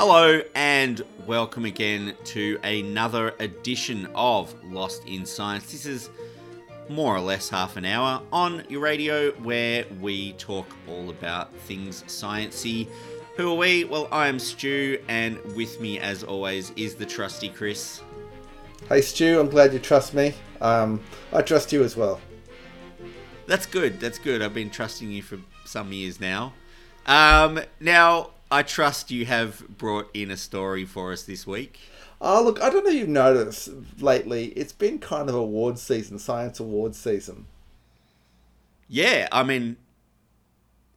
[0.00, 5.72] Hello and welcome again to another edition of Lost in Science.
[5.72, 6.08] This is
[6.88, 12.04] more or less half an hour on your radio where we talk all about things
[12.04, 12.86] sciencey.
[13.36, 13.82] Who are we?
[13.82, 18.00] Well, I am Stu, and with me, as always, is the trusty Chris.
[18.88, 20.32] Hey Stu, I'm glad you trust me.
[20.60, 21.02] Um,
[21.32, 22.20] I trust you as well.
[23.48, 23.98] That's good.
[23.98, 24.42] That's good.
[24.42, 26.52] I've been trusting you for some years now.
[27.04, 31.78] Um, now, I trust you have brought in a story for us this week.
[32.20, 33.68] Oh, look, I don't know if you've noticed
[34.00, 37.46] lately, it's been kind of awards season, science awards season.
[38.88, 39.76] Yeah, I mean,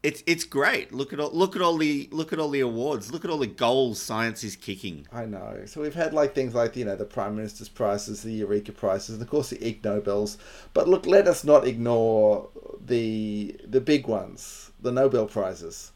[0.03, 0.91] it's it's great.
[0.93, 3.11] Look at all look at all the look at all the awards.
[3.11, 5.07] Look at all the goals science is kicking.
[5.11, 5.63] I know.
[5.65, 9.15] So we've had like things like you know the Prime Minister's prizes, the Eureka prizes,
[9.15, 10.37] and of course the Ig Nobels.
[10.73, 12.49] But look, let us not ignore
[12.83, 15.91] the the big ones, the Nobel prizes.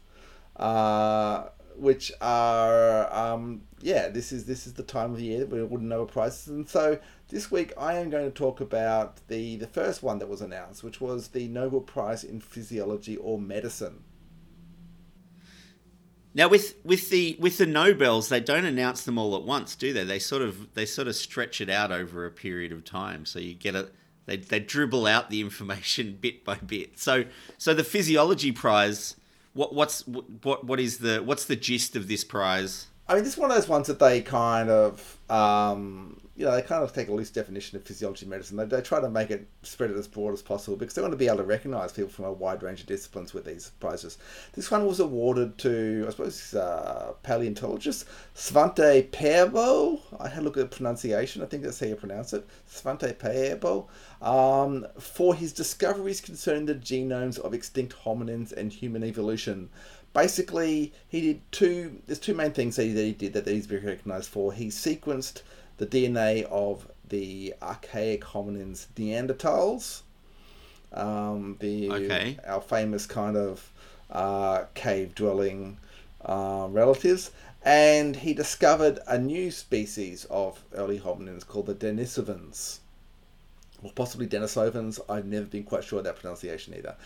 [0.56, 5.50] Uh, which are um, yeah, this is this is the time of the year that
[5.50, 6.98] we wouldn't know prizes, and so
[7.28, 10.82] this week I am going to talk about the the first one that was announced,
[10.82, 14.04] which was the Nobel Prize in Physiology or Medicine.
[16.34, 19.92] Now with with the with the Nobels, they don't announce them all at once, do
[19.92, 20.04] they?
[20.04, 23.38] They sort of they sort of stretch it out over a period of time, so
[23.38, 23.90] you get a
[24.26, 26.98] they they dribble out the information bit by bit.
[26.98, 27.24] So
[27.58, 29.16] so the physiology prize
[29.56, 32.86] what what's what what is the what's the gist of this prize?
[33.08, 36.54] I mean, this is one of those ones that they kind of, um, you know,
[36.54, 38.58] they kind of take a loose definition of physiology medicine.
[38.58, 41.12] They, they try to make it spread it as broad as possible because they want
[41.12, 44.18] to be able to recognise people from a wide range of disciplines with these prizes.
[44.52, 49.98] This one was awarded to, I suppose, uh, paleontologist Svante Pääbo.
[50.20, 51.42] I had a look at the pronunciation.
[51.42, 52.46] I think that's how you pronounce it.
[52.70, 53.86] Svante Pääbo.
[54.20, 59.70] Um, for his discoveries concerning the genomes of extinct hominins and human evolution
[60.14, 63.66] basically he did two there's two main things that he, that he did that he's
[63.66, 65.42] very recognized for he sequenced
[65.78, 70.02] the dna of the archaic hominins neanderthals
[70.92, 72.38] um, the okay.
[72.46, 73.70] our famous kind of
[74.10, 75.78] uh, cave dwelling
[76.24, 77.30] uh, relatives
[77.64, 82.78] and he discovered a new species of early hominins called the denisovans
[83.82, 86.96] or possibly denisovans i've never been quite sure of that pronunciation either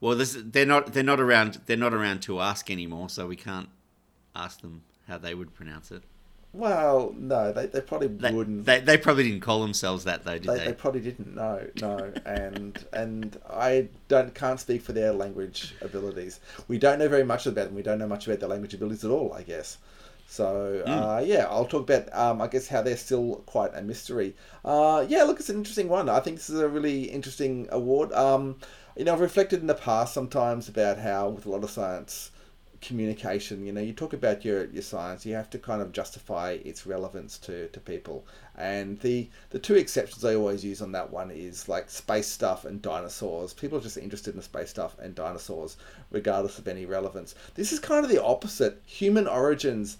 [0.00, 3.36] well, this, they're not they're not around they're not around to ask anymore, so we
[3.36, 3.68] can't
[4.34, 6.02] ask them how they would pronounce it.
[6.52, 8.66] Well, no, they, they probably they, wouldn't.
[8.66, 10.58] They, they probably didn't call themselves that though, did they?
[10.58, 11.34] They, they probably didn't.
[11.36, 16.40] No, no, and and I don't can't speak for their language abilities.
[16.66, 17.76] We don't know very much about them.
[17.76, 19.32] We don't know much about their language abilities at all.
[19.32, 19.78] I guess.
[20.26, 20.88] So mm.
[20.88, 24.34] uh, yeah, I'll talk about um, I guess how they're still quite a mystery.
[24.64, 26.08] Uh, yeah, look, it's an interesting one.
[26.08, 28.12] I think this is a really interesting award.
[28.12, 28.56] Um,
[28.96, 32.32] you know, I've reflected in the past sometimes about how with a lot of science
[32.80, 36.58] communication, you know, you talk about your, your science, you have to kind of justify
[36.64, 38.26] its relevance to, to people.
[38.56, 42.64] And the, the two exceptions I always use on that one is like space stuff
[42.64, 43.52] and dinosaurs.
[43.52, 45.76] People are just interested in space stuff and dinosaurs,
[46.10, 47.34] regardless of any relevance.
[47.54, 48.80] This is kind of the opposite.
[48.86, 49.98] Human origins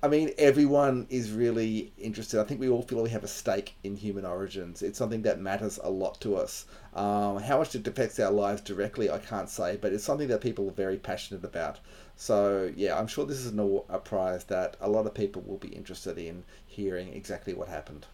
[0.00, 2.38] I mean, everyone is really interested.
[2.40, 4.80] I think we all feel we have a stake in human origins.
[4.80, 6.66] It's something that matters a lot to us.
[6.94, 10.40] Um, how much it affects our lives directly, I can't say, but it's something that
[10.40, 11.80] people are very passionate about.
[12.20, 15.56] So, yeah, I'm sure this is an, a prize that a lot of people will
[15.56, 18.06] be interested in hearing exactly what happened.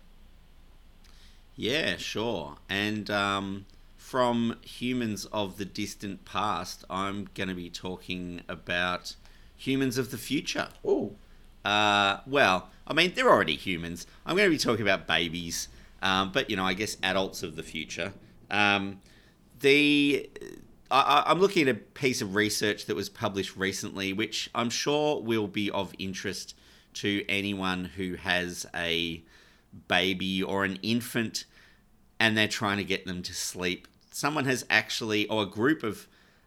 [1.56, 2.56] Yeah, sure.
[2.68, 3.64] And um,
[3.96, 9.16] from humans of the distant past, I'm going to be talking about
[9.56, 10.68] humans of the future.
[10.84, 11.12] Oh.
[11.64, 14.06] Uh, well, I mean, they're already humans.
[14.26, 15.68] I'm going to be talking about babies,
[16.02, 18.12] um, but you know, I guess adults of the future.
[18.50, 19.00] Um,
[19.60, 20.28] the
[20.90, 25.20] I, am looking at a piece of research that was published recently, which I'm sure
[25.20, 26.54] will be of interest
[26.94, 29.22] to anyone who has a
[29.88, 31.46] baby or an infant
[32.20, 33.88] and they're trying to get them to sleep.
[34.12, 36.06] Someone has actually, or a group of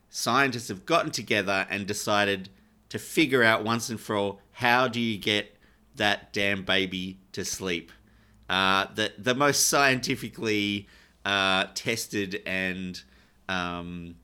[0.09, 2.49] scientists have gotten together and decided
[2.89, 5.57] to figure out once and for all how do you get
[5.95, 7.91] that damn baby to sleep.
[8.49, 10.87] Uh, the the most scientifically
[11.25, 13.01] uh, tested and
[13.49, 14.15] um,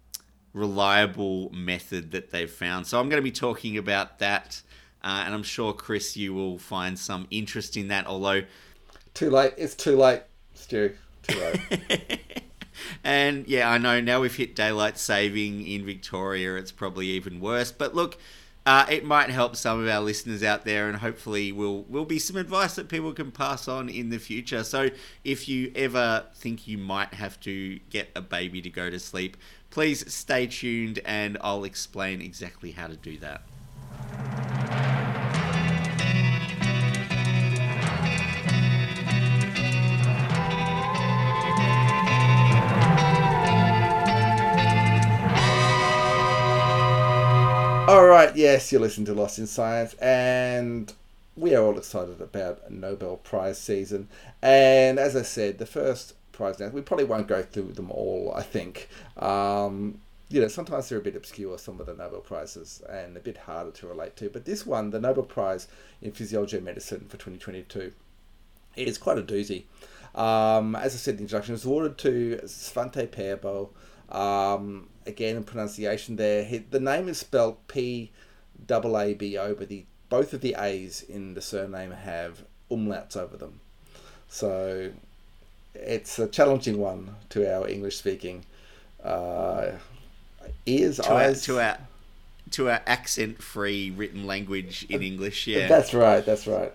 [0.54, 2.88] reliable method that they've found.
[2.88, 4.62] So I'm going to be talking about that,
[5.04, 8.06] uh, and I'm sure Chris, you will find some interest in that.
[8.08, 8.44] Although
[9.14, 10.24] too late, it's too late,
[10.54, 10.96] Stu.
[11.24, 12.20] Too late.
[13.04, 16.56] and yeah, I know now we've hit daylight saving in Victoria.
[16.56, 17.72] It's probably even worse.
[17.72, 18.18] But look,
[18.66, 22.18] uh, it might help some of our listeners out there, and hopefully will will be
[22.18, 24.64] some advice that people can pass on in the future.
[24.64, 24.90] So,
[25.24, 29.36] if you ever think you might have to get a baby to go to sleep,
[29.74, 33.42] please stay tuned and I'll explain exactly how to do that.
[47.90, 50.94] All right, yes, you listen to Lost in Science, and
[51.36, 54.08] we are all excited about Nobel Prize season.
[54.40, 58.34] And as I said, the first prize now, we probably won't go through them all,
[58.36, 58.90] I think.
[59.18, 60.00] Um,
[60.30, 63.38] you know, sometimes they're a bit obscure, some of the Nobel Prizes, and a bit
[63.38, 64.30] harder to relate to.
[64.30, 65.68] But this one, the Nobel Prize
[66.02, 67.94] in Physiology and Medicine for 2022,
[68.76, 69.64] is quite a doozy.
[70.16, 73.70] Um, as I said in the introduction, it was awarded to Svante Pääbo.
[74.14, 78.12] Um, again, in pronunciation there, he, the name is spelled P
[78.66, 83.18] double A B O, but the both of the A's in the surname have umlauts
[83.18, 83.60] over them.
[84.28, 84.92] So
[85.74, 88.46] it's a challenging one to our English speaking
[89.04, 89.72] uh,
[90.66, 91.50] ears, to eyes.
[91.50, 91.78] Our, to our
[92.52, 95.48] to our accent free written language in English.
[95.48, 96.24] Yeah, That's right.
[96.26, 96.74] That's right.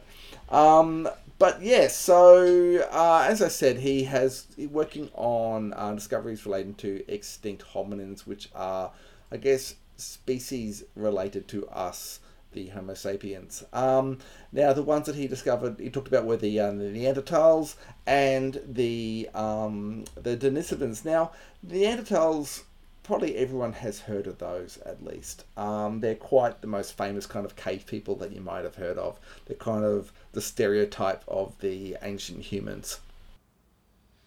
[0.49, 1.09] Um,
[1.39, 7.05] but yes, so uh, as I said, he has working on uh, discoveries relating to
[7.07, 8.91] extinct hominins, which are,
[9.31, 12.19] I guess, species related to us,
[12.53, 13.65] the Homo sapiens.
[13.73, 14.19] Um,
[14.53, 18.61] now, the ones that he discovered, he talked about were the, uh, the Neanderthals and
[18.67, 21.05] the um, the Denisovans.
[21.05, 22.63] Now, the Neanderthals
[23.09, 25.45] probably everyone has heard of those at least.
[25.57, 28.99] Um, they're quite the most famous kind of cave people that you might have heard
[28.99, 29.19] of.
[29.47, 33.01] They're kind of the stereotype of the ancient humans.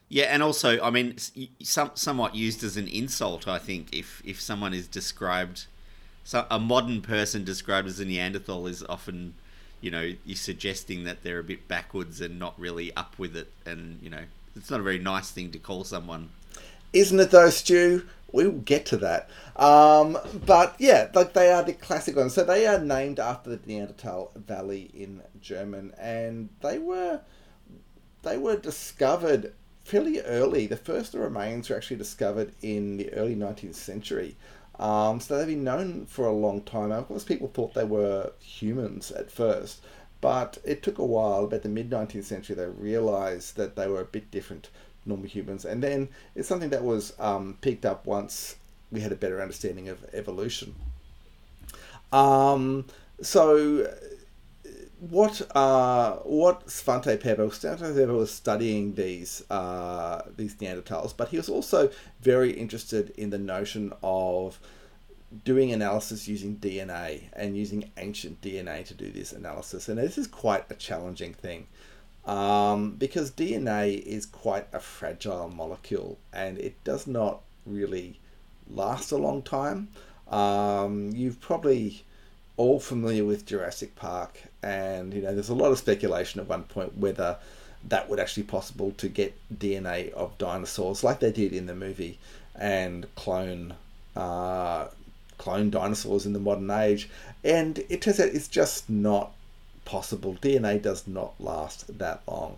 [0.10, 1.16] Yeah, and also, I mean,
[1.62, 3.48] some, somewhat used as an insult.
[3.48, 5.68] I think if if someone is described,
[6.24, 9.34] so a modern person described as a Neanderthal is often,
[9.82, 13.52] you know, you're suggesting that they're a bit backwards and not really up with it,
[13.66, 14.24] and you know,
[14.56, 16.30] it's not a very nice thing to call someone.
[16.94, 18.06] Isn't it though, Stu?
[18.32, 19.30] We'll get to that.
[19.56, 22.34] Um, but yeah, like they are the classic ones.
[22.34, 27.22] So they are named after the Neanderthal Valley in German, and they were
[28.24, 29.54] they were discovered
[29.84, 30.68] fairly early.
[30.68, 34.36] The first remains were actually discovered in the early 19th century.
[34.82, 36.92] Um, so they've been known for a long time.
[36.92, 39.82] Of course, people thought they were humans at first,
[40.22, 41.44] but it took a while.
[41.44, 44.70] About the mid 19th century, they realised that they were a bit different
[45.06, 45.66] normal humans.
[45.66, 48.56] And then it's something that was um, picked up once
[48.92, 50.74] we had a better understanding of evolution.
[52.12, 52.86] Um,
[53.22, 53.88] so
[55.02, 61.38] what uh, what Svante Pääbo, Svante Pääbo was studying these uh, these Neanderthals, but he
[61.38, 61.90] was also
[62.22, 64.60] very interested in the notion of
[65.44, 69.90] doing analysis using DNA and using ancient DNA to do this analysis.
[69.90, 71.68] And this is quite a challenging thing
[72.26, 78.20] um, because DNA is quite a fragile molecule and it does not really
[78.70, 79.88] last a long time.
[80.28, 82.04] Um, you've probably
[82.62, 86.64] all familiar with Jurassic Park, and you know there's a lot of speculation at one
[86.64, 87.38] point whether
[87.88, 92.20] that would actually possible to get DNA of dinosaurs like they did in the movie
[92.56, 93.74] and clone
[94.16, 94.86] uh,
[95.40, 97.10] clone dinosaurs in the modern age,
[97.44, 99.32] and it turns out it's just not
[99.84, 100.36] possible.
[100.36, 102.58] DNA does not last that long,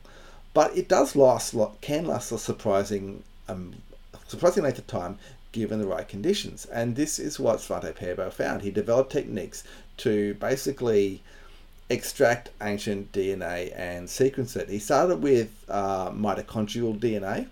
[0.53, 1.55] but it does last.
[1.79, 3.75] Can last a surprising, um,
[4.27, 5.17] surprising length of time
[5.53, 6.65] given the right conditions.
[6.65, 8.63] And this is what Svante Pääbo found.
[8.63, 9.63] He developed techniques
[9.97, 11.21] to basically
[11.89, 14.67] extract ancient DNA and sequence it.
[14.67, 17.47] He started with uh, mitochondrial DNA.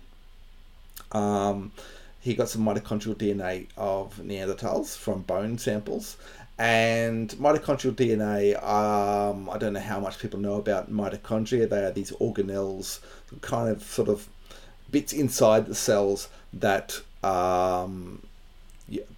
[1.16, 1.72] Um,
[2.20, 6.16] he got some mitochondrial DNA of Neanderthals from bone samples,
[6.58, 11.68] and mitochondrial DNA, um, I don't know how much people know about mitochondria.
[11.68, 13.00] They are these organelles,
[13.40, 14.28] kind of sort of
[14.90, 18.22] bits inside the cells that um,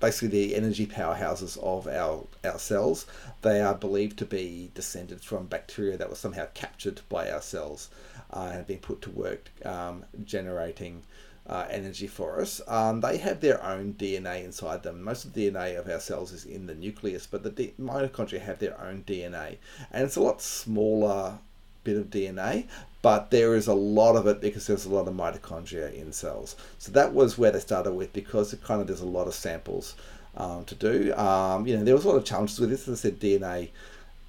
[0.01, 3.07] basically the energy powerhouses of our, our cells.
[3.43, 7.91] They are believed to be descended from bacteria that were somehow captured by our cells
[8.33, 11.03] uh, and have been put to work um, generating
[11.47, 12.61] uh, energy for us.
[12.67, 15.03] Um, they have their own DNA inside them.
[15.03, 18.41] Most of the DNA of our cells is in the nucleus, but the D- mitochondria
[18.41, 19.59] have their own DNA,
[19.93, 21.39] and it's a lot smaller
[21.83, 22.67] bit of DNA,
[23.05, 26.57] but there is a lot of it because there's a lot of mitochondria in cells.
[26.79, 29.35] So that was where they started with because it kind of there's a lot of
[29.35, 29.95] samples
[30.39, 31.15] um, to do.
[31.15, 32.89] Um, you know, there was a lot of challenges with this.
[32.89, 33.69] As I said, DNA.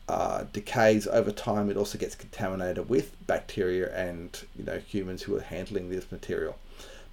[0.07, 1.67] Uh, decays over time.
[1.71, 6.59] It also gets contaminated with bacteria and you know humans who are handling this material.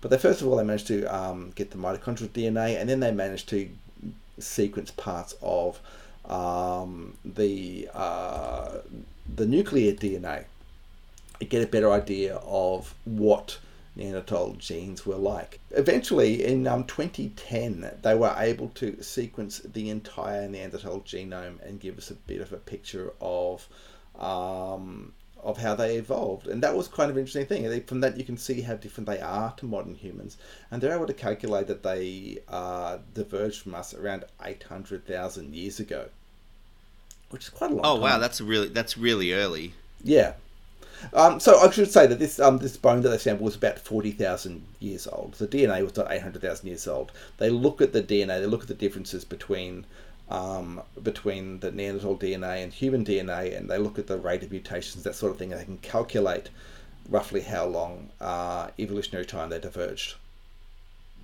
[0.02, 3.00] But they first of all they managed to um, get the mitochondrial DNA, and then
[3.00, 3.70] they managed to
[4.38, 5.80] sequence parts of
[6.26, 8.78] um, the uh,
[9.34, 10.44] the nuclear DNA,
[11.44, 13.58] get a better idea of what
[13.94, 15.60] Neanderthal genes were like.
[15.70, 21.98] Eventually, in um, 2010, they were able to sequence the entire Neanderthal genome and give
[21.98, 23.68] us a bit of a picture of
[24.18, 27.82] um, of how they evolved, and that was kind of an interesting thing.
[27.82, 30.36] From that, you can see how different they are to modern humans,
[30.70, 35.54] and they're able to calculate that they uh, diverged from us around eight hundred thousand
[35.54, 36.08] years ago,
[37.30, 37.84] which is quite a long.
[37.84, 38.02] Oh time.
[38.02, 39.74] wow, that's really that's really early.
[40.02, 40.34] Yeah.
[41.12, 43.78] Um, so I should say that this um, this bone that they sampled was about
[43.78, 45.34] forty thousand years old.
[45.34, 47.12] The DNA was not eight hundred thousand years old.
[47.38, 48.40] They look at the DNA.
[48.40, 49.86] They look at the differences between
[50.28, 54.50] um, between the Neanderthal DNA and human DNA, and they look at the rate of
[54.50, 56.48] mutations, that sort of thing, and they can calculate
[57.08, 60.14] roughly how long uh, evolutionary time they diverged.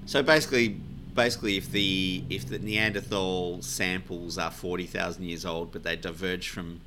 [0.07, 0.77] So basically,
[1.15, 6.49] basically, if the if the Neanderthal samples are forty thousand years old, but they diverge
[6.49, 6.81] from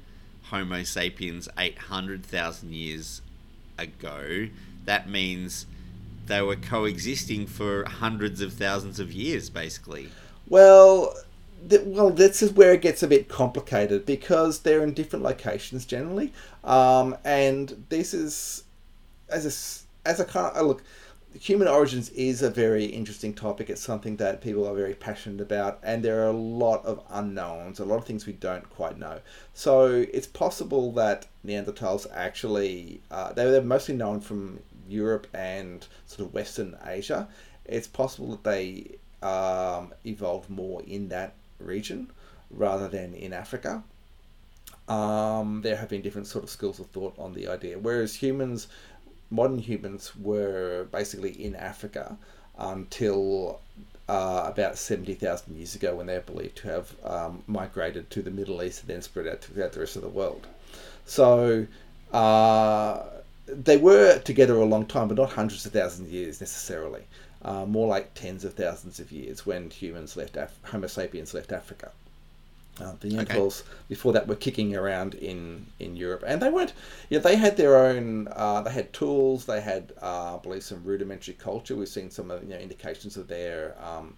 [0.52, 3.22] Homo sapiens eight hundred thousand years
[3.78, 4.50] ago,
[4.86, 5.66] that means
[6.28, 10.10] they were coexisting for hundreds of thousands of years, basically.
[10.48, 11.16] Well,
[11.70, 15.86] th- well, this is where it gets a bit complicated because they're in different locations
[15.86, 16.34] generally,
[16.66, 18.66] um, and this is
[19.30, 19.54] as a
[20.08, 20.84] as a kind of uh, look.
[21.40, 23.70] Human origins is a very interesting topic.
[23.70, 27.80] It's something that people are very passionate about, and there are a lot of unknowns,
[27.80, 29.22] a lot of things we don't quite know.
[29.54, 34.60] So it's possible that Neanderthals actually uh, they were mostly known from
[34.90, 37.28] Europe and sort of Western Asia.
[37.66, 42.12] It's possible that they um, evolved more in that region
[42.50, 43.84] rather than in Africa.
[44.88, 47.80] Um, there have been different sort of schools of thought on the idea.
[47.80, 48.68] Whereas humans,
[49.32, 52.18] modern humans, were basically in Africa
[52.58, 53.62] until
[54.08, 58.30] uh, about 70,000 years ago when they are believed to have um, migrated to the
[58.30, 60.48] Middle East and then spread out throughout the rest of the world.
[61.06, 61.66] So
[62.12, 63.04] uh,
[63.48, 67.04] they were together a long time, but not hundreds of thousands of years necessarily.
[67.44, 71.52] Uh, more like tens of thousands of years when humans left Af- Homo sapiens left
[71.52, 71.92] Africa.
[72.80, 76.74] Uh, the Neanderthals before that were kicking around in, in Europe, and they weren't.
[77.10, 78.30] Yeah, they had their own.
[78.32, 79.46] Uh, they had tools.
[79.46, 81.76] They had, uh, I believe, some rudimentary culture.
[81.76, 84.16] We've seen some of you know indications of their um,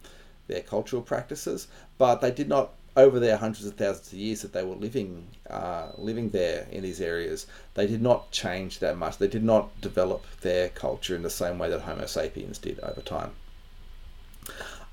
[0.48, 1.68] their cultural practices,
[1.98, 5.28] but they did not over their hundreds of thousands of years that they were living
[5.50, 9.18] uh, living there in these areas, they did not change that much.
[9.18, 13.02] They did not develop their culture in the same way that Homo sapiens did over
[13.02, 13.32] time.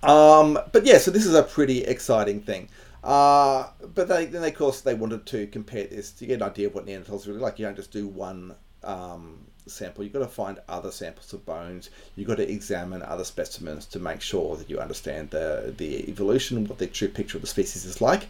[0.02, 2.68] Um, but yeah, so this is a pretty exciting thing.
[3.02, 6.66] Uh, but they, then, of course, they wanted to compare this to get an idea
[6.66, 7.58] of what Neanderthals really like.
[7.58, 8.54] You don't just do one
[8.84, 10.04] um, sample.
[10.04, 11.90] You've got to find other samples of bones.
[12.16, 16.66] You've got to examine other specimens to make sure that you understand the, the evolution,
[16.66, 18.26] what the true picture of the species is like.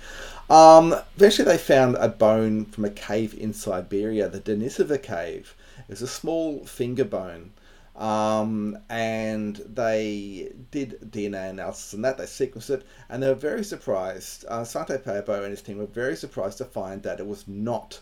[0.49, 5.55] Um, eventually, they found a bone from a cave in Siberia, the Denisova Cave.
[5.89, 7.53] It's a small finger bone.
[8.01, 12.17] Um, and they did DNA analysis on that.
[12.17, 14.47] They sequenced it, and they were very surprised.
[14.49, 18.01] Uh, Pääbo and his team were very surprised to find that it was not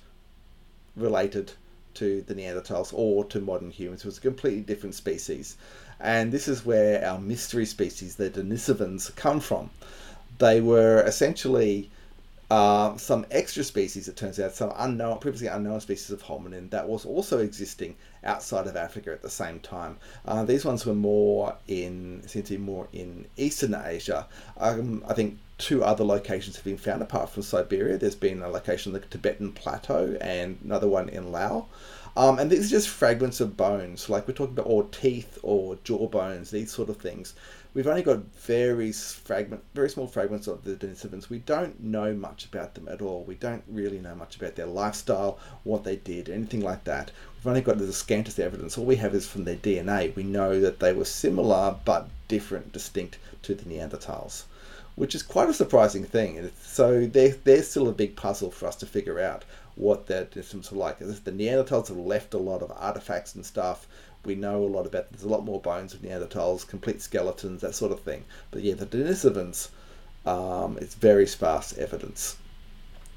[0.94, 1.52] related
[1.94, 4.02] to the Neanderthals or to modern humans.
[4.02, 5.56] It was a completely different species.
[5.98, 9.70] And this is where our mystery species, the Denisovans, come from.
[10.38, 11.90] They were essentially
[12.50, 16.88] uh, some extra species, it turns out, some unknown, previously unknown species of hominin that
[16.88, 19.98] was also existing outside of Africa at the same time.
[20.24, 24.26] Uh, these ones were more in, seem to be more in Eastern Asia.
[24.56, 27.98] Um, I think two other locations have been found apart from Siberia.
[27.98, 31.64] There's been a location on the Tibetan Plateau and another one in Laos.
[32.16, 35.78] Um, and these are just fragments of bones, like we're talking about, or teeth or
[35.84, 37.34] jaw bones, these sort of things.
[37.78, 41.30] We've only got very fragment, very small fragments of the Denisovans.
[41.30, 43.22] We don't know much about them at all.
[43.22, 47.12] We don't really know much about their lifestyle, what they did, anything like that.
[47.36, 48.76] We've only got the scantest evidence.
[48.76, 50.12] All we have is from their DNA.
[50.16, 54.42] We know that they were similar but different, distinct to the Neanderthals,
[54.96, 56.50] which is quite a surprising thing.
[56.60, 59.44] So they're, they're still a big puzzle for us to figure out
[59.76, 60.98] what their systems are like.
[60.98, 63.86] The Neanderthals have left a lot of artifacts and stuff.
[64.28, 65.10] We know a lot about.
[65.10, 68.26] There's a lot more bones of Neanderthals, complete skeletons, that sort of thing.
[68.50, 69.70] But yeah, the Denisovans,
[70.26, 72.36] um, it's very sparse evidence.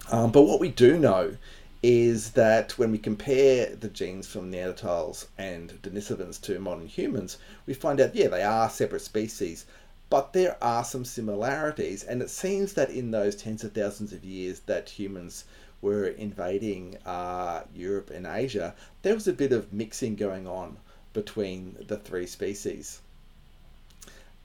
[0.09, 1.35] Um, but what we do know
[1.83, 7.73] is that when we compare the genes from Neanderthals and Denisovans to modern humans, we
[7.73, 9.65] find out, yeah, they are separate species,
[10.09, 12.03] but there are some similarities.
[12.03, 15.43] And it seems that in those tens of thousands of years that humans
[15.81, 20.77] were invading uh, Europe and Asia, there was a bit of mixing going on
[21.13, 23.01] between the three species.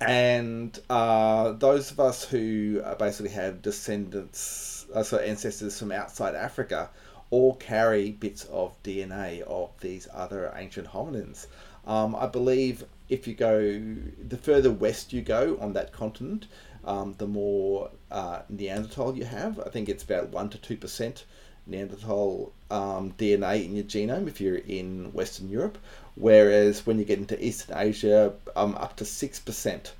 [0.01, 6.91] And uh, those of us who basically have descendants, uh, so ancestors from outside Africa,
[7.31, 11.47] all carry bits of DNA of these other ancient hominins.
[11.87, 13.81] Um, I believe if you go,
[14.29, 16.47] the further west you go on that continent,
[16.85, 19.59] um, the more uh, Neanderthal you have.
[19.61, 21.25] I think it's about 1% to 2%
[21.67, 25.79] Neanderthal um, DNA in your genome if you're in Western Europe,
[26.15, 29.91] whereas when you get into Eastern Asia, um, up to 6%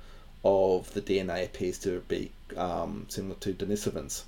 [0.45, 4.23] of the DNA appears to be um, similar to Denisovans.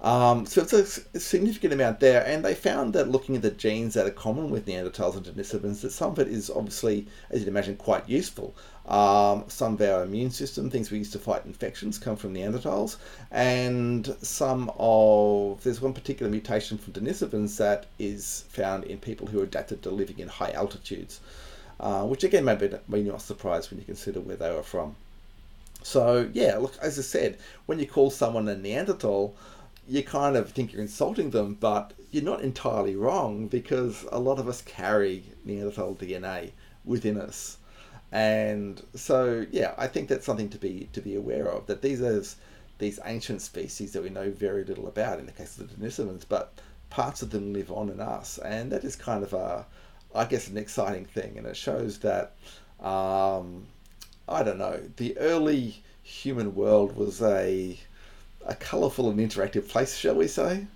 [0.00, 3.94] Um, so it's a significant amount there, and they found that looking at the genes
[3.94, 7.48] that are common with Neanderthals and Denisovans, that some of it is obviously, as you'd
[7.48, 8.52] imagine, quite useful.
[8.86, 12.96] Um, some of our immune system, things we use to fight infections, come from Neanderthals,
[13.30, 19.40] and some of there's one particular mutation from Denisovans that is found in people who
[19.40, 21.20] are adapted to living in high altitudes,
[21.78, 24.96] uh, which again may be, may not surprise when you consider where they were from.
[25.84, 29.34] So yeah, look, as I said, when you call someone a Neanderthal,
[29.88, 34.38] you kind of think you're insulting them, but you're not entirely wrong because a lot
[34.38, 36.50] of us carry Neanderthal DNA
[36.84, 37.58] within us.
[38.12, 41.66] And so, yeah, I think that's something to be to be aware of.
[41.66, 42.22] That these are
[42.78, 46.24] these ancient species that we know very little about in the case of the Denisovans,
[46.28, 46.52] but
[46.90, 49.64] parts of them live on in us, and that is kind of a,
[50.14, 52.34] I guess, an exciting thing, and it shows that,
[52.80, 53.66] um,
[54.28, 57.78] I don't know, the early human world was a
[58.44, 60.66] a colourful and interactive place, shall we say?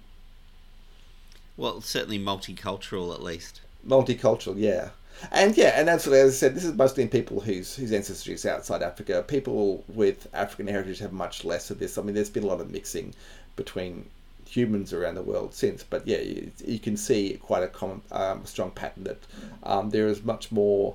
[1.57, 3.61] Well, certainly multicultural, at least.
[3.87, 4.90] Multicultural, yeah.
[5.33, 7.93] And yeah, and that's what as I said, this is mostly in people whose whose
[7.93, 9.25] ancestry is outside Africa.
[9.27, 11.99] People with African heritage have much less of this.
[11.99, 13.15] I mean, there's been a lot of mixing
[13.57, 14.07] between
[14.47, 18.45] humans around the world since, but yeah, you, you can see quite a common, um,
[18.45, 19.19] strong pattern that
[19.65, 20.95] um, there is much more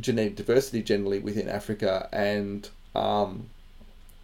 [0.00, 3.48] genetic diversity generally within Africa, and um,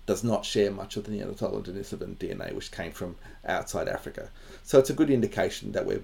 [0.06, 4.30] does not share much of the Neanderthal and Denisovan DNA, which came from outside Africa.
[4.64, 6.02] So it's a good indication that we're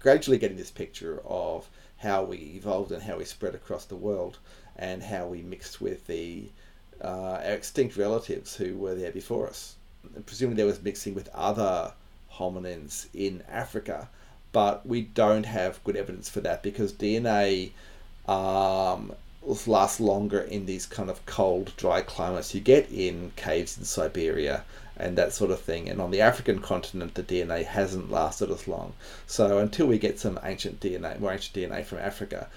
[0.00, 1.68] gradually getting this picture of
[2.06, 4.38] how we evolved and how we spread across the world
[4.76, 6.48] and how we mixed with the
[7.02, 9.76] uh, our extinct relatives who were there before us.
[10.24, 11.92] Presumably there was mixing with other
[12.32, 14.08] hominins in Africa,
[14.52, 17.72] but we don't have good evidence for that because DNA
[18.28, 19.12] um,
[19.66, 24.64] last longer in these kind of cold, dry climates you get in caves in Siberia
[24.96, 25.88] and that sort of thing.
[25.88, 28.94] And on the African continent, the DNA hasn't lasted as long.
[29.26, 32.48] So until we get some ancient DNA, more ancient DNA from Africa,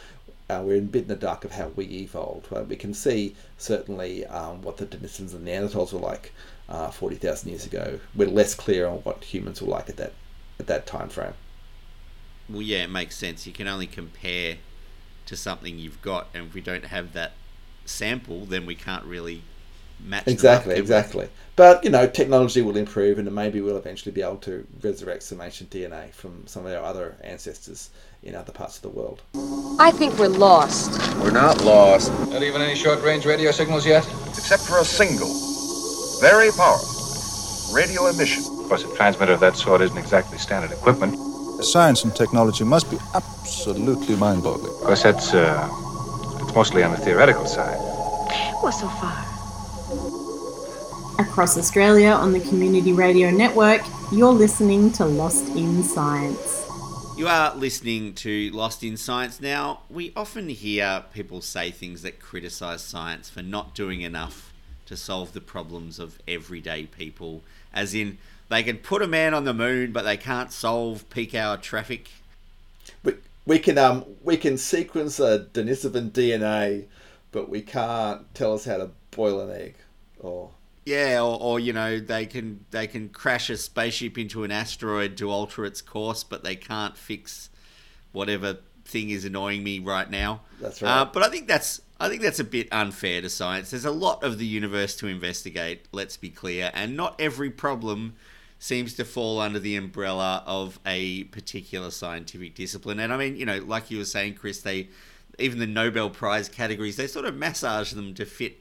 [0.50, 2.50] uh, we're a bit in the dark of how we evolved.
[2.50, 6.34] Well, we can see certainly um, what the Denisovans and Neanderthals were like
[6.68, 8.00] uh, forty thousand years ago.
[8.16, 10.14] We're less clear on what humans were like at that
[10.60, 11.34] at that time frame.
[12.50, 13.46] Well, yeah, it makes sense.
[13.46, 14.58] You can only compare
[15.30, 17.34] to something you've got, and if we don't have that
[17.86, 19.44] sample, then we can't really
[20.04, 20.28] match.
[20.28, 21.26] Exactly, exactly.
[21.26, 21.32] We?
[21.56, 25.40] But you know, technology will improve, and maybe we'll eventually be able to resurrect some
[25.40, 27.92] ancient DNA from some of our other ancestors
[28.24, 29.22] in other parts of the world.
[29.80, 30.98] I think we're lost.
[31.18, 32.12] We're not lost.
[32.32, 35.30] Not even any short-range radio signals yet, except for a single,
[36.22, 36.96] very powerful
[37.72, 38.44] radio emission.
[38.46, 41.29] Of course, a transmitter of that sort isn't exactly standard equipment.
[41.62, 44.72] Science and technology must be absolutely mind-boggling.
[44.72, 45.70] Of course, that's uh,
[46.42, 47.78] it's mostly on the theoretical side.
[48.64, 49.26] Well, so far.
[51.20, 56.66] Across Australia on the Community Radio Network, you're listening to Lost in Science.
[57.18, 59.42] You are listening to Lost in Science.
[59.42, 64.54] Now, we often hear people say things that criticise science for not doing enough
[64.86, 67.42] to solve the problems of everyday people,
[67.74, 68.18] as in,
[68.50, 72.10] they can put a man on the moon, but they can't solve peak hour traffic.
[73.04, 73.14] We,
[73.46, 76.86] we can um we can sequence a Denisovan DNA,
[77.32, 79.76] but we can't tell us how to boil an egg,
[80.20, 80.50] or
[80.86, 85.16] yeah, or, or you know they can they can crash a spaceship into an asteroid
[85.18, 87.50] to alter its course, but they can't fix
[88.12, 90.42] whatever thing is annoying me right now.
[90.60, 91.02] That's right.
[91.02, 93.70] Uh, but I think that's I think that's a bit unfair to science.
[93.70, 95.86] There's a lot of the universe to investigate.
[95.92, 98.16] Let's be clear, and not every problem
[98.60, 103.00] seems to fall under the umbrella of a particular scientific discipline.
[103.00, 104.90] And I mean, you know, like you were saying, Chris, they
[105.40, 108.58] even the Nobel Prize categories, they sort of massage them to fit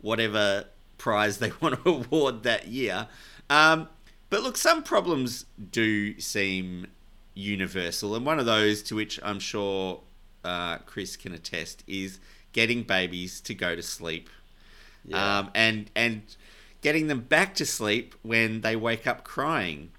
[0.00, 3.08] whatever prize they want to award that year.
[3.50, 3.88] Um,
[4.30, 6.86] but look, some problems do seem
[7.34, 10.00] universal, and one of those to which I'm sure
[10.44, 12.18] uh, Chris can attest is
[12.52, 14.30] getting babies to go to sleep.
[15.04, 15.38] Yeah.
[15.38, 16.22] Um, and and
[16.82, 19.92] getting them back to sleep when they wake up crying.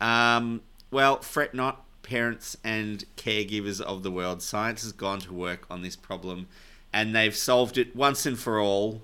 [0.00, 4.42] Um, well, fret not, parents and caregivers of the world.
[4.42, 6.46] Science has gone to work on this problem,
[6.92, 9.02] and they've solved it once and for all.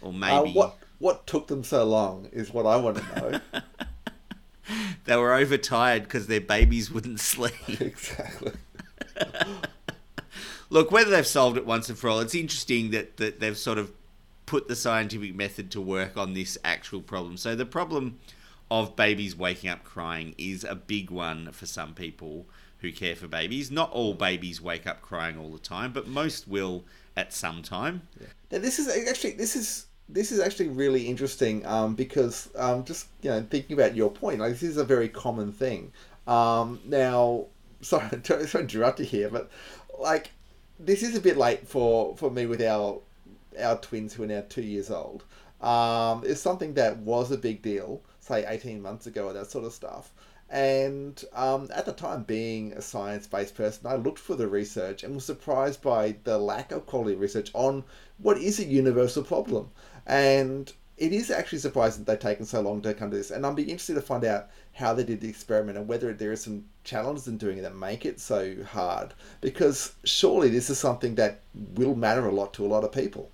[0.00, 3.20] Or uh, maybe uh, what what took them so long is what I want to
[3.20, 3.60] know.
[5.04, 7.54] they were overtired because their babies wouldn't sleep.
[7.80, 8.52] Exactly.
[10.70, 13.76] Look, whether they've solved it once and for all, it's interesting that, that they've sort
[13.76, 13.92] of
[14.52, 17.38] put the scientific method to work on this actual problem.
[17.38, 18.18] So the problem
[18.70, 22.44] of babies waking up crying is a big one for some people
[22.80, 23.70] who care for babies.
[23.70, 26.84] Not all babies wake up crying all the time, but most will
[27.16, 28.02] at some time.
[28.50, 33.06] Now, this is actually this is this is actually really interesting um, because um, just
[33.22, 35.92] you know thinking about your point, like this is a very common thing.
[36.26, 37.46] Um, now,
[37.80, 39.50] sorry, sorry to interrupt you here, but
[39.98, 40.30] like
[40.78, 43.00] this is a bit late for for me with our
[43.60, 45.24] our twins who are now two years old.
[45.60, 49.64] Um, it's something that was a big deal, say eighteen months ago, or that sort
[49.64, 50.12] of stuff.
[50.50, 55.02] And um, at the time, being a science based person, I looked for the research
[55.02, 57.84] and was surprised by the lack of quality research on
[58.18, 59.70] what is a universal problem.
[60.06, 63.30] And it is actually surprising that they've taken so long to come to this.
[63.30, 66.32] And I'm be interested to find out how they did the experiment and whether there
[66.32, 69.14] are some challenges in doing it that make it so hard.
[69.40, 73.30] Because surely this is something that will matter a lot to a lot of people.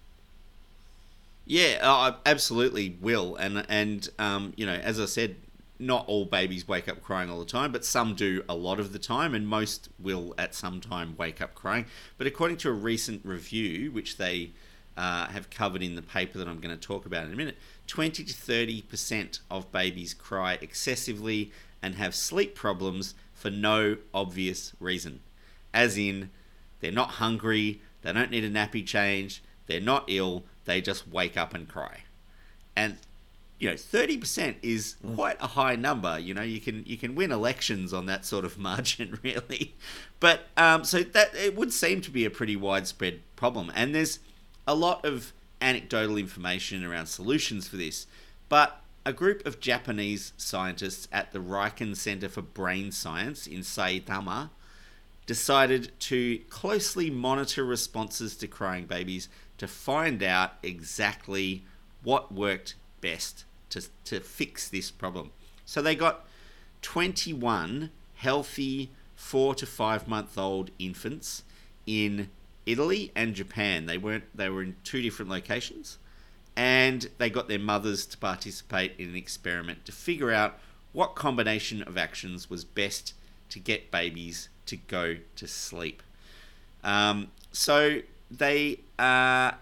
[1.49, 5.37] Yeah, I absolutely will, and and um, you know, as I said,
[5.79, 8.93] not all babies wake up crying all the time, but some do a lot of
[8.93, 11.87] the time, and most will at some time wake up crying.
[12.19, 14.51] But according to a recent review, which they
[14.99, 17.57] uh, have covered in the paper that I'm going to talk about in a minute,
[17.87, 24.75] 20 to 30 percent of babies cry excessively and have sleep problems for no obvious
[24.81, 25.21] reason,
[25.73, 26.29] as in
[26.81, 31.37] they're not hungry, they don't need a nappy change, they're not ill, they just wake
[31.37, 32.03] up and cry.
[32.75, 32.97] And
[33.59, 36.19] you know, thirty percent is quite a high number.
[36.19, 39.75] You know, you can you can win elections on that sort of margin, really.
[40.21, 44.19] But um, so that it would seem to be a pretty widespread problem, and there's
[44.67, 48.07] a lot of anecdotal information around solutions for this.
[48.49, 54.51] But a group of Japanese scientists at the Riken Center for Brain Science in Saitama
[55.27, 59.29] decided to closely monitor responses to crying babies
[59.59, 61.65] to find out exactly
[62.03, 65.31] what worked best to, to fix this problem.
[65.65, 66.27] So they got
[66.83, 71.43] 21 healthy four to five month old infants
[71.87, 72.31] in
[72.67, 73.87] Italy and Japan.
[73.87, 75.99] They weren't they were in two different locations
[76.57, 80.59] and they got their mothers to participate in an experiment to figure out
[80.93, 83.15] what combination of actions was best
[83.51, 86.03] to get babies to go to sleep.
[86.83, 89.53] Um, so they uh,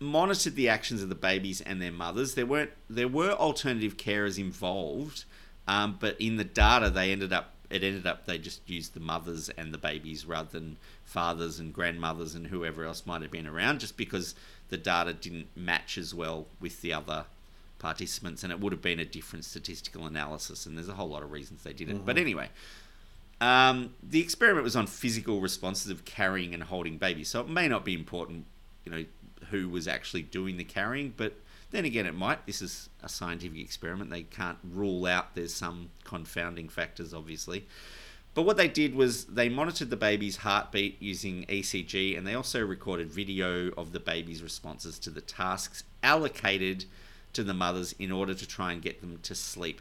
[0.00, 2.34] monitored the actions of the babies and their mothers.
[2.34, 5.24] There weren't there were alternative carers involved,
[5.66, 9.00] um, but in the data they ended up it ended up they just used the
[9.00, 13.46] mothers and the babies rather than fathers and grandmothers and whoever else might have been
[13.46, 14.34] around, just because
[14.68, 17.24] the data didn't match as well with the other
[17.78, 20.66] participants, and it would have been a different statistical analysis.
[20.66, 22.04] And there's a whole lot of reasons they did it.
[22.06, 22.48] But anyway,
[23.40, 27.68] um, the experiment was on physical responses of carrying and holding babies, so it may
[27.68, 28.46] not be important,
[28.84, 29.04] you know,
[29.50, 31.34] who was actually doing the carrying, but
[31.70, 32.46] then again, it might.
[32.46, 37.66] This is a scientific experiment; they can't rule out there's some confounding factors, obviously.
[38.34, 42.64] But what they did was they monitored the baby's heartbeat using ECG, and they also
[42.64, 46.84] recorded video of the baby's responses to the tasks allocated
[47.32, 49.80] to the mothers in order to try and get them to sleep.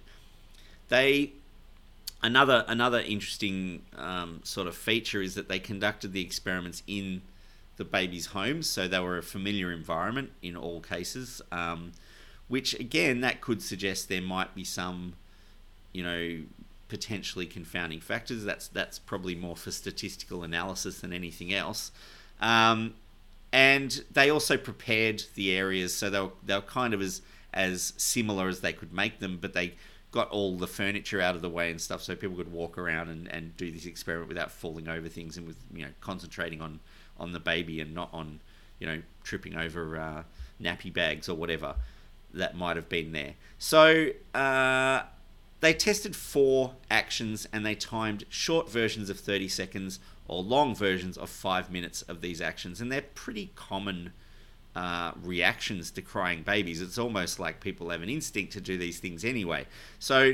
[0.90, 1.34] They
[2.24, 7.22] another another interesting um, sort of feature is that they conducted the experiments in
[7.76, 11.42] the baby's homes, so they were a familiar environment in all cases.
[11.52, 11.92] Um,
[12.48, 15.14] which again, that could suggest there might be some,
[15.92, 16.42] you know,
[16.88, 18.44] potentially confounding factors.
[18.44, 21.92] That's that's probably more for statistical analysis than anything else.
[22.42, 22.96] Um,
[23.52, 27.22] and they also prepared the areas so they were, they were kind of as
[27.54, 29.74] as similar as they could make them, but they
[30.14, 33.10] got all the furniture out of the way and stuff so people could walk around
[33.10, 36.80] and, and do this experiment without falling over things and with you know concentrating on
[37.20, 38.40] on the baby and not on
[38.80, 40.24] you know tripping over uh,
[40.62, 41.76] nappy bags or whatever
[42.34, 43.34] that might have been there.
[43.58, 45.04] So uh,
[45.60, 51.18] they tested four actions and they timed short versions of 30 seconds or long versions
[51.18, 54.14] of five minutes of these actions, and they're pretty common
[54.76, 56.82] uh, reactions to crying babies.
[56.82, 59.66] It's almost like people have an instinct to do these things anyway.
[60.00, 60.34] So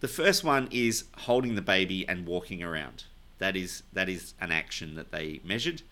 [0.00, 3.04] the first one is holding the baby and walking around.
[3.38, 5.82] That is that is an action that they measured.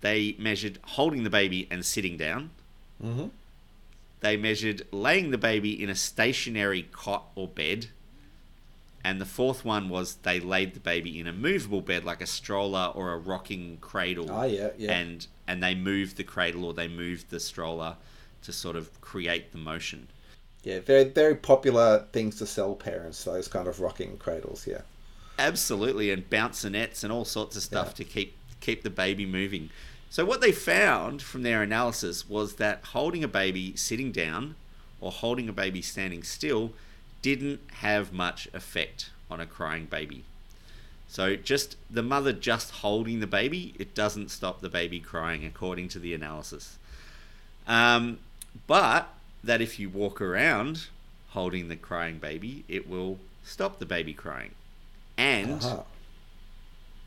[0.00, 2.50] They measured holding the baby and sitting down.
[3.02, 3.26] Mm-hmm.
[4.20, 7.88] They measured laying the baby in a stationary cot or bed.
[9.08, 12.26] And the fourth one was they laid the baby in a movable bed like a
[12.26, 14.30] stroller or a rocking cradle.
[14.30, 14.92] Ah, yeah, yeah.
[14.92, 17.96] And and they moved the cradle or they moved the stroller
[18.42, 20.08] to sort of create the motion.
[20.62, 23.24] Yeah, very very popular things to sell parents.
[23.24, 24.66] Those kind of rocking cradles.
[24.66, 24.82] Yeah.
[25.38, 27.92] Absolutely, and bouncinets and all sorts of stuff Yeah.
[27.94, 29.70] to keep keep the baby moving.
[30.10, 34.56] So what they found from their analysis was that holding a baby sitting down
[35.00, 36.74] or holding a baby standing still
[37.22, 40.24] didn't have much effect on a crying baby.
[41.08, 45.88] So just the mother just holding the baby, it doesn't stop the baby crying according
[45.90, 46.76] to the analysis.
[47.66, 48.18] Um,
[48.66, 49.08] but
[49.42, 50.86] that if you walk around
[51.30, 54.54] holding the crying baby, it will stop the baby crying
[55.16, 55.82] and Uh-huh.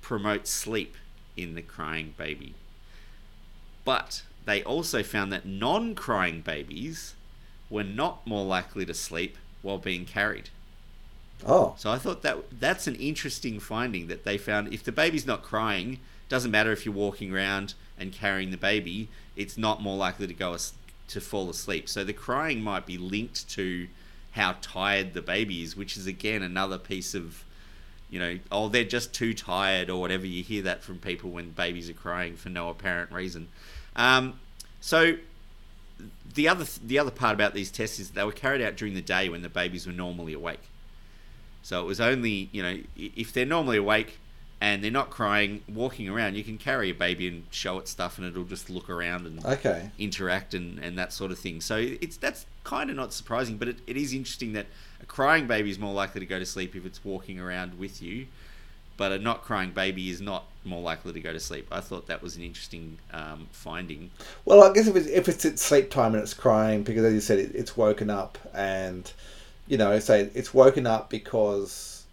[0.02, 0.96] promote sleep
[1.38, 2.54] in the crying baby.
[3.86, 7.14] But they also found that non crying babies
[7.70, 10.50] were not more likely to sleep while being carried.
[11.46, 15.26] Oh, So I thought that that's an interesting finding that they found if the baby's
[15.26, 19.98] not crying, doesn't matter if you're walking around and carrying the baby, it's not more
[19.98, 20.74] likely to go as,
[21.08, 21.90] to fall asleep.
[21.90, 23.88] So the crying might be linked to
[24.32, 27.44] how tired the baby is, which is again another piece of
[28.10, 30.26] you know, oh they're just too tired or whatever.
[30.28, 33.48] You hear that from people when babies are crying for no apparent reason.
[33.96, 34.40] Um,
[34.82, 35.16] so
[36.34, 39.02] the other the other part about these tests is they were carried out during the
[39.02, 40.64] day when the babies were normally awake.
[41.64, 44.18] So it was only, you know, if they're normally awake
[44.60, 48.18] and they're not crying, walking around, you can carry a baby and show it stuff
[48.18, 49.92] and it'll just look around and okay.
[49.98, 51.62] interact and, and that sort of thing.
[51.62, 54.68] So it's that's kind of not surprising, but it, it is interesting that
[55.02, 58.02] a crying baby is more likely to go to sleep if it's walking around with
[58.02, 58.28] you,
[58.98, 61.68] but a not crying baby is not more likely to go to sleep.
[61.72, 64.12] I thought that was an interesting um, finding.
[64.46, 67.14] Well, I guess if it's, if it's at sleep time and it's crying, because as
[67.14, 69.12] you said, it, it's woken up and,
[69.68, 72.06] you know, say it's woken up because,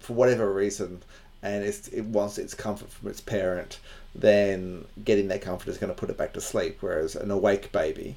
[0.00, 1.02] for whatever reason,
[1.42, 3.78] and it's, it wants its comfort from its parent,
[4.14, 6.78] then getting that comfort is going to put it back to sleep.
[6.80, 8.16] Whereas an awake baby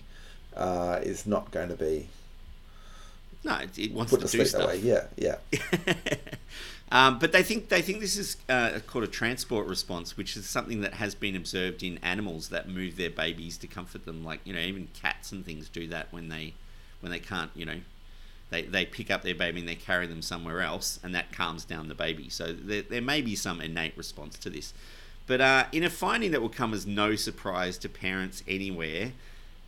[0.56, 2.10] uh, is not going to be
[3.44, 4.68] No, it, it wants put to to do sleep that stuff.
[4.68, 4.78] way.
[4.78, 5.38] Yeah, yeah.
[6.92, 10.46] um, but they think they think this is uh, called a transport response, which is
[10.46, 14.26] something that has been observed in animals that move their babies to comfort them.
[14.26, 16.54] Like you know, even cats and things do that when they
[17.00, 17.50] when they can't.
[17.56, 17.80] You know,
[18.50, 21.64] they they pick up their baby and they carry them somewhere else, and that calms
[21.64, 22.28] down the baby.
[22.28, 24.74] So there, there may be some innate response to this.
[25.28, 29.14] But uh, in a finding that will come as no surprise to parents anywhere,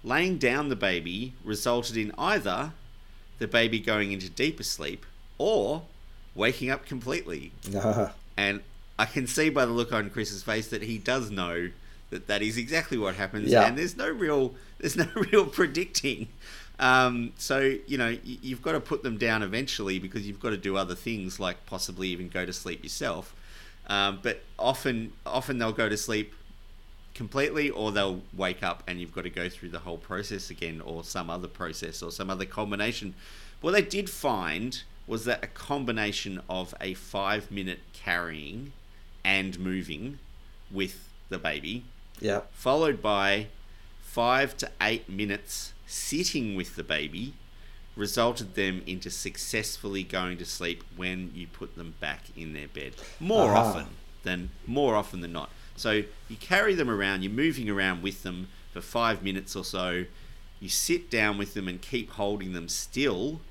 [0.03, 2.73] laying down the baby resulted in either
[3.39, 5.05] the baby going into deeper sleep
[5.37, 5.83] or
[6.35, 7.51] waking up completely.
[7.75, 8.61] Uh, And
[8.97, 11.69] I can see by the look on Chris's face that he does know
[12.09, 13.49] that that is exactly what happens.
[13.49, 13.65] Yeah.
[13.65, 16.27] And there's no real, there's no real predicting.
[16.79, 20.57] Um, so you know you've got to put them down eventually because you've got to
[20.57, 23.35] do other things like possibly even go to sleep yourself.
[23.87, 26.33] Um, but often, often they'll go to sleep
[27.13, 30.81] completely or they'll wake up and you've got to go through the whole process again
[30.81, 33.13] or some other process or some other combination
[33.61, 38.71] what they did find was that a combination of a five minute carrying
[39.23, 40.19] and moving
[40.71, 41.83] with the baby
[42.19, 42.41] yeah.
[42.51, 43.47] followed by
[44.01, 47.33] five to eight minutes sitting with the baby
[47.95, 52.93] resulted them into successfully going to sleep when you put them back in their bed
[53.19, 53.59] more Aha.
[53.59, 53.85] often
[54.23, 55.91] than more often than not so
[56.29, 60.05] you carry them around you're moving around with them for five minutes or so
[60.59, 63.41] you sit down with them and keep holding them still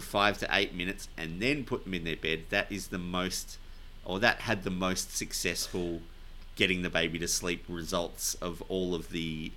[0.00, 2.98] for five to eight minutes and then put them in their bed that is the
[2.98, 3.58] most
[4.04, 6.00] or that had the most successful
[6.56, 9.52] getting the baby to sleep results of all of the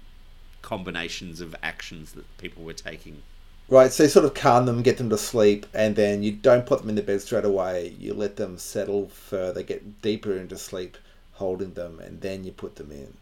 [0.62, 3.24] combinations of actions that people were taking.
[3.68, 6.66] Right, so you sort of calm them, get them to sleep, and then you don't
[6.66, 7.96] put them in the bed straight away.
[8.00, 10.98] You let them settle further, get deeper into sleep,
[11.34, 13.14] holding them, and then you put them in.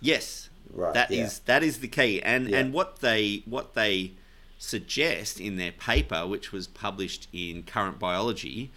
[0.00, 1.40] Yes, Right, That is yeah.
[1.46, 2.58] that is the key, and Yeah.
[2.58, 4.12] and what they what they
[4.58, 8.70] suggest in their paper, which was published in Current Biology,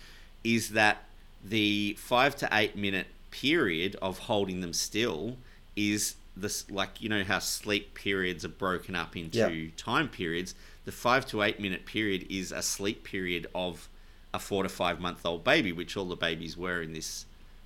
[0.44, 1.04] is that
[1.44, 5.38] the five to eight minute period of holding them still
[5.76, 9.70] is this like you know how sleep periods are broken up into Yeah.
[9.78, 10.56] time periods.
[10.86, 13.90] The five to eight minute period is a sleep period of
[14.34, 17.26] a four to five month old baby, which all the babies were in this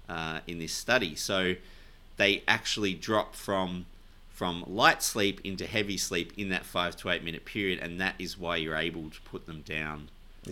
[0.10, 1.16] uh, in this study.
[1.16, 1.56] So
[2.18, 3.86] they actually drop from
[4.32, 8.16] from light sleep into heavy sleep in that five to eight minute period, and that
[8.18, 10.10] is why you're able to put them down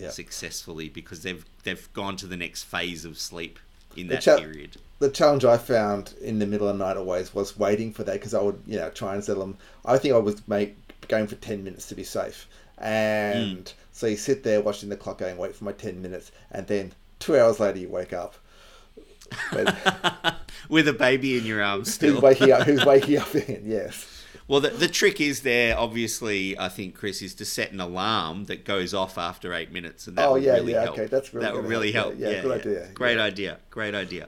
[0.10, 3.58] successfully because they've they've gone to the next phase of sleep
[3.96, 4.78] in The that cha- period.
[5.00, 8.14] The challenge I found in the middle of the night always was waiting for that
[8.14, 9.58] because I would, you know, try and settle them.
[9.86, 10.76] I think I was make,
[11.08, 12.48] going for 10 minutes to be safe.
[12.78, 13.74] And mm.
[13.92, 16.94] so you sit there watching the clock going, wait for my 10 minutes, and then
[17.20, 18.36] two hours later you wake up.
[19.52, 20.36] But
[20.70, 22.14] With a baby in your arms still.
[22.14, 22.64] who's waking up?
[22.64, 23.64] Who's waking up in?
[23.66, 24.06] Yes.
[24.48, 28.46] Well, the, the trick is there, obviously, I think, Chris, is to set an alarm
[28.46, 30.98] that goes off after eight minutes, and that Oh, would yeah, really yeah, help.
[30.98, 32.10] okay, that's really that would really help.
[32.14, 32.20] help.
[32.20, 33.24] Yeah, yeah, good idea, Great yeah.
[33.24, 33.60] idea.
[33.70, 34.28] Great idea.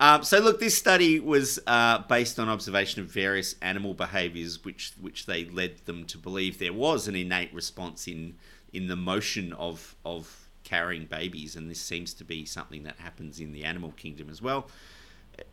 [0.00, 4.92] Um, so, look, this study was uh, based on observation of various animal behaviours, which
[5.00, 8.36] which they led them to believe there was an innate response in
[8.72, 13.40] in the motion of of carrying babies, and this seems to be something that happens
[13.40, 14.68] in the animal kingdom as well.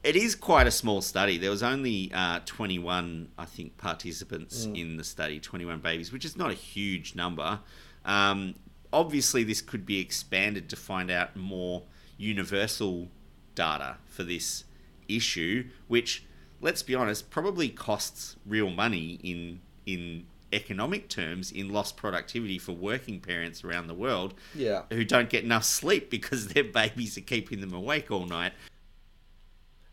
[0.03, 1.37] It is quite a small study.
[1.37, 6.35] There was only uh, 21, I think, participants in the study, 21 babies, which is
[6.35, 7.59] not a huge number.
[8.03, 8.55] Um,
[8.91, 11.83] obviously, this could be expanded to find out more
[12.17, 13.09] universal
[13.53, 14.65] data for this
[15.07, 16.25] issue, which,
[16.61, 22.71] let's be honest, probably costs real money in in economic terms in lost productivity for
[22.71, 24.83] working parents around the world Yeah.
[24.91, 28.53] who don't get enough sleep because their babies are keeping them awake all night.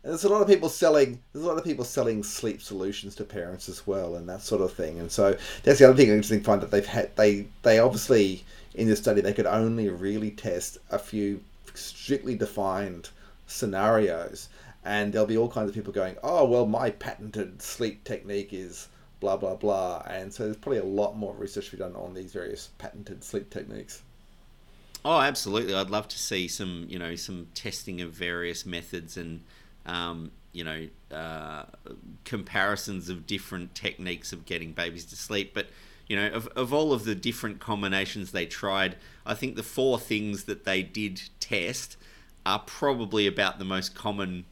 [0.03, 1.21] And there's a lot of people selling.
[1.31, 4.61] There's a lot of people selling sleep solutions to parents as well, and that sort
[4.61, 4.99] of thing.
[4.99, 6.09] And so that's the other thing.
[6.09, 7.15] Interesting find that they've had.
[7.15, 8.43] They they obviously
[8.75, 11.41] in this study they could only really test a few
[11.73, 13.11] strictly defined
[13.47, 14.49] scenarios,
[14.83, 18.89] and there'll be all kinds of people going, "Oh well, my patented sleep technique is
[19.23, 22.13] blah blah blah," and so there's probably a lot more research to be done on
[22.13, 24.03] these various patented sleep techniques.
[25.05, 25.73] Oh, absolutely!
[25.73, 29.41] I'd love to see some, you know, some testing of various methods and,
[29.85, 31.65] um, you know, uh,
[32.23, 35.53] comparisons of different techniques of getting babies to sleep.
[35.53, 35.67] But
[36.07, 39.99] you know, of of all of the different combinations they tried, I think the four
[39.99, 41.97] things that they did test
[42.45, 44.45] are probably about the most common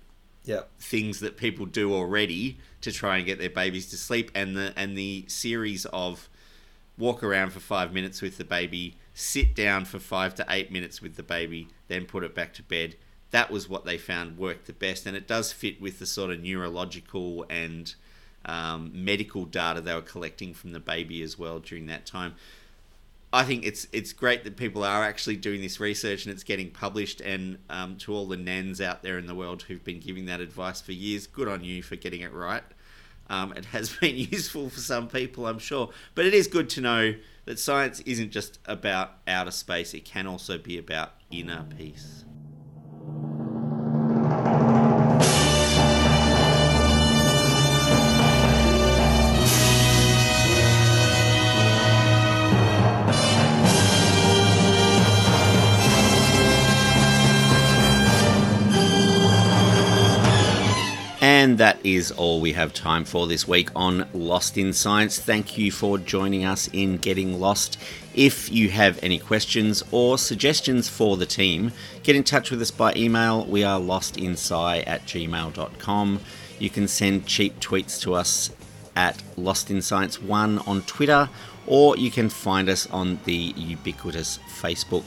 [0.45, 0.69] Yep.
[0.79, 4.73] things that people do already to try and get their babies to sleep and the
[4.75, 6.29] and the series of
[6.97, 11.01] walk around for five minutes with the baby sit down for five to eight minutes
[11.01, 12.95] with the baby then put it back to bed
[13.31, 15.05] that was what they found worked the best.
[15.05, 17.93] And it does fit with the sort of neurological and
[18.45, 22.35] um, medical data they were collecting from the baby as well during that time
[23.33, 26.69] I think it's it's great that people are actually doing this research and it's getting
[26.69, 27.21] published.
[27.21, 30.41] And um, to all the nans out there in the world who've been giving that
[30.41, 32.63] advice for years, good on you for getting it right.
[33.29, 35.91] Um, it has been useful for some people, I'm sure.
[36.13, 37.15] But it is good to know
[37.45, 42.25] that science isn't just about outer space; it can also be about inner peace.
[61.61, 65.19] That is all we have time for this week on Lost in Science.
[65.19, 67.77] Thank you for joining us in Getting Lost.
[68.15, 71.71] If you have any questions or suggestions for the team,
[72.01, 73.45] get in touch with us by email.
[73.45, 76.19] We are lostinsci at gmail.com.
[76.57, 78.49] You can send cheap tweets to us
[78.95, 81.29] at Lost in Science 1 on Twitter,
[81.67, 85.05] or you can find us on the ubiquitous Facebook.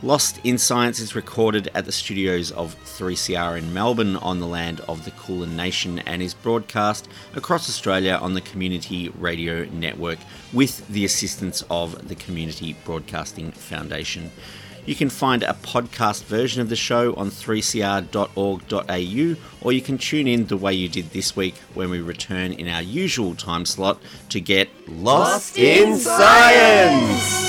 [0.00, 4.80] Lost in Science is recorded at the studios of 3CR in Melbourne on the land
[4.86, 10.20] of the Kulin Nation and is broadcast across Australia on the Community Radio Network
[10.52, 14.30] with the assistance of the Community Broadcasting Foundation.
[14.86, 20.28] You can find a podcast version of the show on 3cr.org.au or you can tune
[20.28, 24.00] in the way you did this week when we return in our usual time slot
[24.28, 27.48] to get Lost in Science!